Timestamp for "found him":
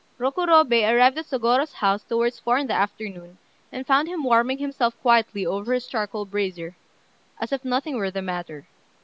3.85-4.23